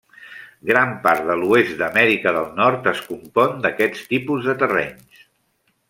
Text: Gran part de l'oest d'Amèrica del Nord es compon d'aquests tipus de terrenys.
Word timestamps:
Gran 0.69 0.93
part 1.03 1.27
de 1.27 1.35
l'oest 1.41 1.75
d'Amèrica 1.81 2.33
del 2.37 2.49
Nord 2.61 2.91
es 2.93 3.05
compon 3.11 3.63
d'aquests 3.67 4.11
tipus 4.15 4.49
de 4.49 4.57
terrenys. 4.65 5.27